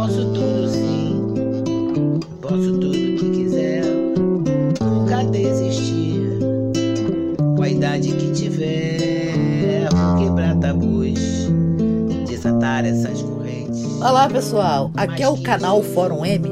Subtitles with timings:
[0.00, 3.84] posso tudo sim, posso tudo que quiser,
[4.80, 6.38] nunca desistir,
[7.54, 11.20] com a idade que tiver, vou quebrar tabus,
[12.26, 14.00] desatar essas correntes.
[14.00, 16.48] Olá pessoal, aqui é o canal Fórum M,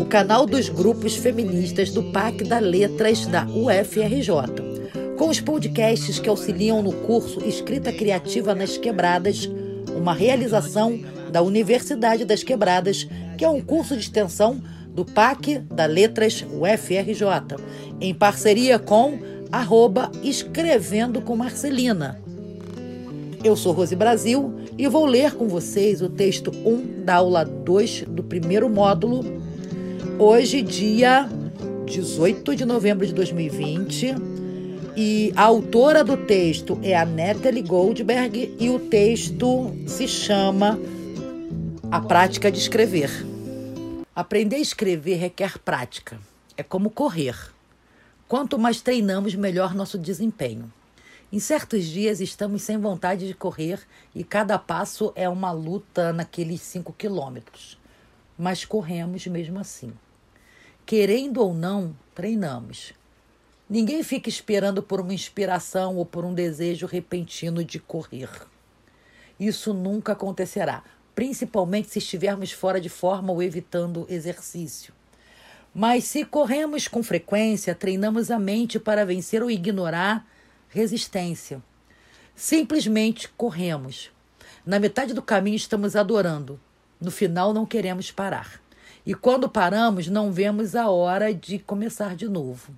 [0.00, 6.28] o canal dos grupos feministas do PAC da Letras da UFRJ, com os podcasts que
[6.28, 9.50] auxiliam no curso Escrita Criativa nas Quebradas,
[9.96, 10.96] uma realização
[11.34, 14.62] da Universidade das Quebradas, que é um curso de extensão
[14.94, 17.56] do PAC da Letras UFRJ,
[18.00, 19.18] em parceria com
[19.50, 22.22] arroba Escrevendo com Marcelina.
[23.42, 28.04] Eu sou Rose Brasil e vou ler com vocês o texto 1 da aula 2
[28.06, 29.24] do primeiro módulo,
[30.16, 31.28] hoje, dia
[31.84, 34.14] 18 de novembro de 2020.
[34.96, 40.78] E a autora do texto é a Natalie Goldberg e o texto se chama
[41.94, 43.08] A Prática de Escrever.
[44.16, 46.20] Aprender a escrever requer prática.
[46.56, 47.36] É como correr.
[48.26, 50.72] Quanto mais treinamos, melhor nosso desempenho.
[51.32, 53.80] Em certos dias estamos sem vontade de correr
[54.12, 57.78] e cada passo é uma luta naqueles cinco quilômetros.
[58.36, 59.92] Mas corremos mesmo assim.
[60.84, 62.92] Querendo ou não, treinamos.
[63.70, 68.28] Ninguém fica esperando por uma inspiração ou por um desejo repentino de correr.
[69.38, 70.82] Isso nunca acontecerá,
[71.14, 74.92] principalmente se estivermos fora de forma ou evitando exercício.
[75.74, 80.26] Mas se corremos com frequência, treinamos a mente para vencer ou ignorar
[80.68, 81.62] resistência.
[82.34, 84.10] Simplesmente corremos.
[84.66, 86.60] Na metade do caminho estamos adorando.
[87.00, 88.60] No final não queremos parar.
[89.06, 92.72] E quando paramos, não vemos a hora de começar de novo.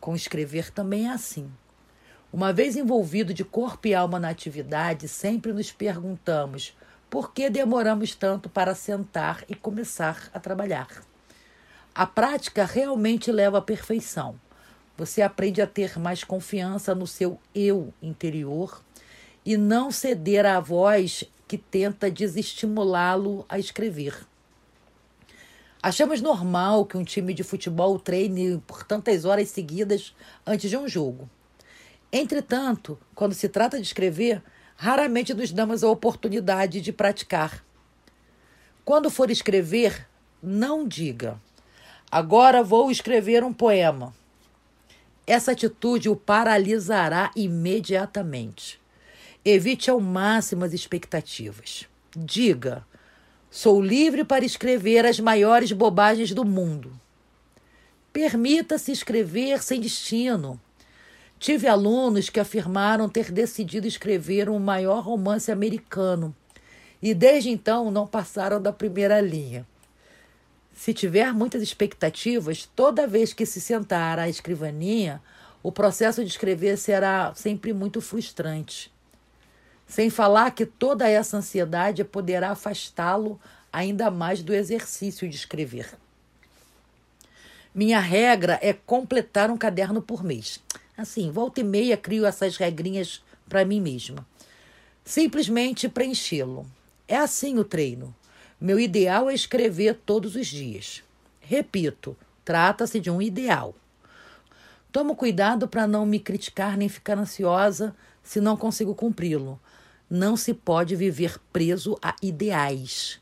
[0.00, 1.50] Com escrever também é assim.
[2.32, 6.74] Uma vez envolvido de corpo e alma na atividade, sempre nos perguntamos
[7.10, 10.88] por que demoramos tanto para sentar e começar a trabalhar.
[11.94, 14.38] A prática realmente leva à perfeição.
[14.96, 18.82] Você aprende a ter mais confiança no seu eu interior
[19.44, 24.14] e não ceder à voz que tenta desestimulá-lo a escrever.
[25.82, 30.14] Achamos normal que um time de futebol treine por tantas horas seguidas
[30.46, 31.30] antes de um jogo.
[32.12, 34.42] Entretanto, quando se trata de escrever,
[34.80, 37.64] raramente nos damos a oportunidade de praticar.
[38.84, 40.06] Quando for escrever,
[40.40, 41.38] não diga:
[42.08, 44.14] agora vou escrever um poema.
[45.26, 48.80] Essa atitude o paralisará imediatamente.
[49.44, 51.86] Evite ao máximo as expectativas.
[52.16, 52.86] Diga:
[53.50, 56.92] sou livre para escrever as maiores bobagens do mundo.
[58.12, 60.60] Permita-se escrever sem destino.
[61.38, 66.34] Tive alunos que afirmaram ter decidido escrever o maior romance americano
[67.00, 69.64] e desde então não passaram da primeira linha.
[70.74, 75.22] Se tiver muitas expectativas, toda vez que se sentar à escrivaninha,
[75.62, 78.92] o processo de escrever será sempre muito frustrante.
[79.86, 83.40] Sem falar que toda essa ansiedade poderá afastá-lo
[83.72, 85.88] ainda mais do exercício de escrever.
[87.74, 90.60] Minha regra é completar um caderno por mês.
[90.98, 94.26] Assim, volta e meia crio essas regrinhas para mim mesma.
[95.04, 96.66] Simplesmente preenchê-lo.
[97.06, 98.12] É assim o treino.
[98.60, 101.04] Meu ideal é escrever todos os dias.
[101.40, 103.76] Repito, trata-se de um ideal.
[104.90, 109.60] Tomo cuidado para não me criticar nem ficar ansiosa se não consigo cumpri-lo.
[110.10, 113.20] Não se pode viver preso a ideais.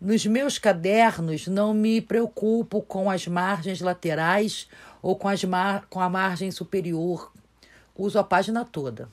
[0.00, 4.68] Nos meus cadernos, não me preocupo com as margens laterais
[5.00, 7.32] ou com, as mar com a margem superior.
[7.96, 9.08] Uso a página toda.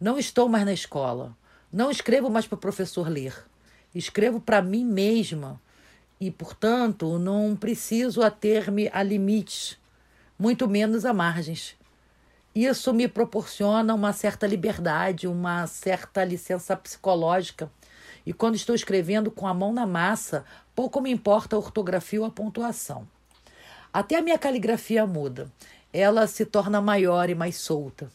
[0.00, 1.36] Não estou mais na escola.
[1.72, 3.50] Não escrevo mais para o professor ler
[3.94, 5.60] escrevo para mim mesma
[6.20, 9.78] e, portanto, não preciso ater-me a limites,
[10.38, 11.74] muito menos a margens.
[12.54, 17.70] Isso me proporciona uma certa liberdade, uma certa licença psicológica.
[18.30, 22.24] E quando estou escrevendo com a mão na massa, pouco me importa a ortografia ou
[22.24, 23.04] a pontuação.
[23.92, 25.50] Até a minha caligrafia muda.
[25.92, 28.08] Ela se torna maior e mais solta.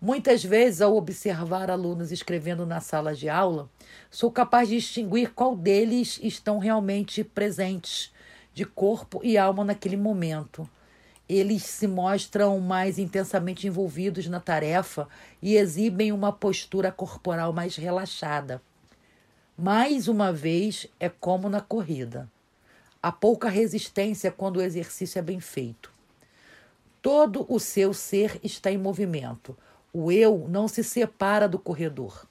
[0.00, 3.68] Muitas vezes, ao observar alunos escrevendo na sala de aula,
[4.08, 8.12] sou capaz de distinguir qual deles estão realmente presentes,
[8.54, 10.70] de corpo e alma naquele momento.
[11.28, 15.08] Eles se mostram mais intensamente envolvidos na tarefa
[15.42, 18.62] e exibem uma postura corporal mais relaxada.
[19.56, 22.30] Mais uma vez, é como na corrida.
[23.02, 25.92] Há pouca resistência quando o exercício é bem feito.
[27.00, 29.56] Todo o seu ser está em movimento
[29.94, 32.26] o eu não se separa do corredor.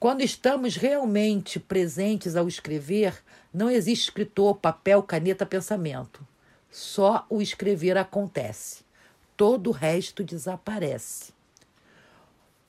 [0.00, 3.22] Quando estamos realmente presentes ao escrever,
[3.54, 6.26] não existe escritor, papel, caneta, pensamento.
[6.68, 8.82] Só o escrever acontece.
[9.36, 11.32] Todo o resto desaparece.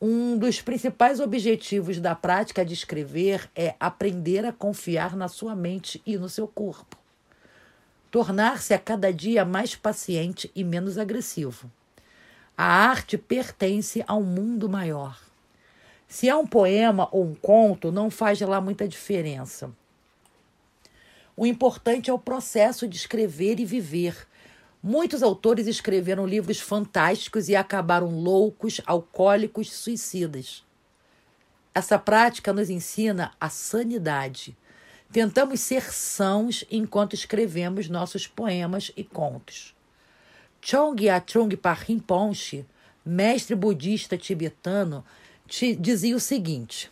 [0.06, 6.02] Um dos principais objetivos da prática de escrever é aprender a confiar na sua mente
[6.06, 6.98] e no seu corpo.
[8.12, 11.72] Tornar-se a cada dia mais paciente e menos agressivo.
[12.58, 15.18] A arte pertence a um mundo maior.
[16.06, 19.72] Se é um poema ou um conto, não faz lá muita diferença.
[21.34, 24.28] O importante é o processo de escrever e viver,
[24.86, 30.62] Muitos autores escreveram livros fantásticos e acabaram loucos, alcoólicos, suicidas.
[31.74, 34.58] Essa prática nos ensina a sanidade.
[35.10, 39.74] Tentamos ser sãos enquanto escrevemos nossos poemas e contos.
[40.60, 42.66] Chongya Trungpa Rinpoche,
[43.06, 45.06] mestre budista tibetano,
[45.80, 46.92] dizia o seguinte: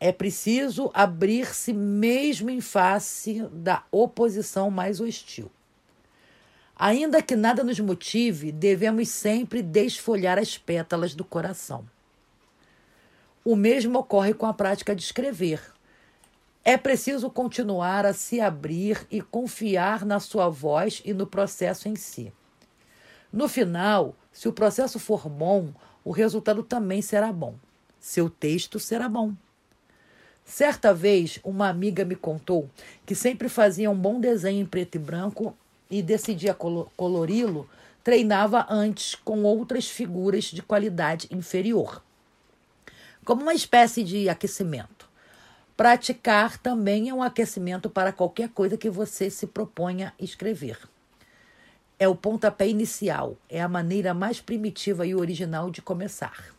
[0.00, 5.48] é preciso abrir-se mesmo em face da oposição mais hostil.
[6.78, 11.84] Ainda que nada nos motive, devemos sempre desfolhar as pétalas do coração.
[13.44, 15.60] O mesmo ocorre com a prática de escrever.
[16.64, 21.96] É preciso continuar a se abrir e confiar na sua voz e no processo em
[21.96, 22.32] si.
[23.32, 25.72] No final, se o processo for bom,
[26.04, 27.56] o resultado também será bom.
[27.98, 29.34] Seu texto será bom.
[30.44, 32.70] Certa vez, uma amiga me contou
[33.04, 35.56] que sempre fazia um bom desenho em preto e branco
[35.90, 37.68] e decidia colori-lo,
[38.02, 42.02] treinava antes com outras figuras de qualidade inferior,
[43.24, 45.08] como uma espécie de aquecimento.
[45.76, 50.78] Praticar também é um aquecimento para qualquer coisa que você se proponha escrever.
[51.98, 56.57] É o pontapé inicial, é a maneira mais primitiva e original de começar.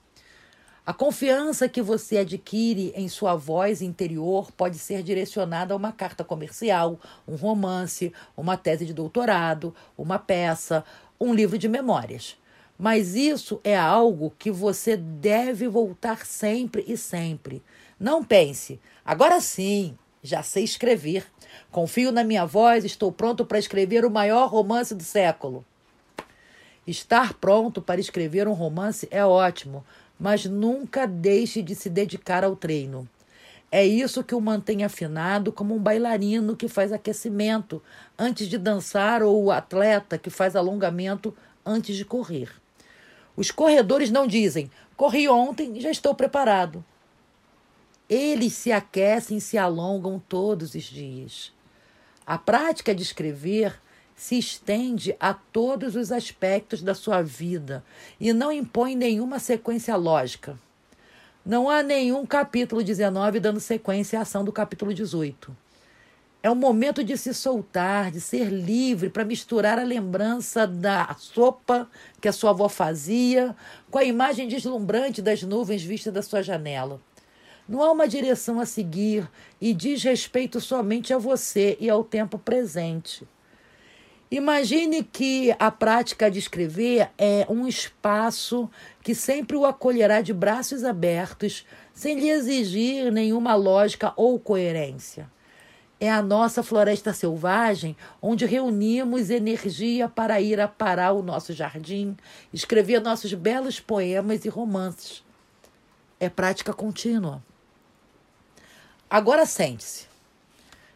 [0.86, 6.24] A confiança que você adquire em sua voz interior pode ser direcionada a uma carta
[6.24, 10.84] comercial, um romance, uma tese de doutorado, uma peça,
[11.20, 12.38] um livro de memórias.
[12.78, 17.62] Mas isso é algo que você deve voltar sempre e sempre.
[18.00, 21.28] Não pense, agora sim, já sei escrever.
[21.72, 25.66] Confio na minha voz, estou pronto para escrever o maior romance do século.
[26.88, 29.84] Estar pronto para escrever um romance é ótimo,
[30.20, 33.08] mas nunca deixe de se dedicar ao treino.
[33.72, 37.82] É isso que o mantém afinado, como um bailarino que faz aquecimento
[38.18, 41.36] antes de dançar ou o atleta que faz alongamento
[41.66, 42.52] antes de correr.
[43.38, 46.84] Os corredores não dizem: corri ontem, já estou preparado.
[48.10, 51.54] Eles se aquecem e se alongam todos os dias.
[52.26, 53.80] A prática de escrever
[54.20, 57.82] se estende a todos os aspectos da sua vida
[58.20, 60.60] e não impõe nenhuma sequência lógica.
[61.46, 65.56] Não há nenhum capítulo 19 dando sequência à ação do capítulo 18.
[66.44, 71.90] É o momento de se soltar, de ser livre, para misturar a lembrança da sopa
[72.20, 73.56] que a sua avó fazia
[73.90, 77.00] com a imagem deslumbrante das nuvens vistas da sua janela.
[77.70, 79.30] Não há uma direção a seguir
[79.62, 83.26] e diz respeito somente a você e ao tempo presente.
[84.32, 88.70] Imagine que a prática de escrever é um espaço
[89.02, 91.66] que sempre o acolherá de braços abertos,
[91.96, 95.28] sem lhe exigir nenhuma lógica ou coerência.
[96.00, 102.16] É a nossa floresta selvagem onde reunimos energia para ir aparar o nosso jardim,
[102.54, 105.24] escrever nossos belos poemas e romances.
[106.20, 107.44] É prática contínua.
[109.10, 110.06] Agora sente-se.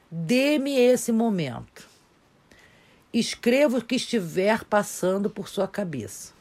[0.10, 1.93] Dê-me esse momento.
[3.14, 6.34] Escreva o que estiver passando por sua cabeça.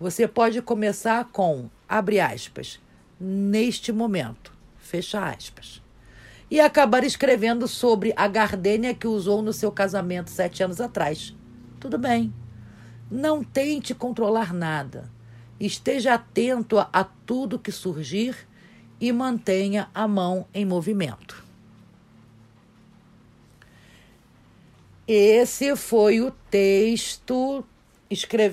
[0.00, 2.80] Você pode começar com, abre aspas,
[3.20, 5.80] neste momento, fecha aspas.
[6.50, 11.36] E acabar escrevendo sobre a gardênia que usou no seu casamento sete anos atrás.
[11.78, 12.34] Tudo bem.
[13.08, 15.08] Não tente controlar nada.
[15.60, 18.36] Esteja atento a, a tudo que surgir
[19.00, 21.41] e mantenha a mão em movimento.
[25.06, 27.64] Esse foi o texto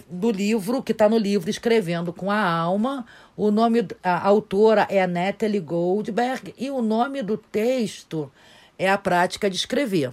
[0.09, 3.05] do livro, que está no livro Escrevendo com a Alma.
[3.37, 8.31] O nome, a autora é Natalie Goldberg e o nome do texto
[8.79, 10.11] é A Prática de Escrever.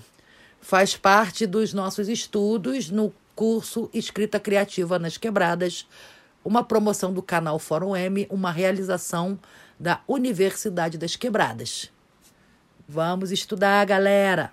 [0.61, 5.89] Faz parte dos nossos estudos no curso Escrita Criativa nas Quebradas,
[6.45, 9.39] uma promoção do canal Fórum M, uma realização
[9.81, 11.91] da Universidade das Quebradas.
[12.87, 14.53] Vamos estudar, galera!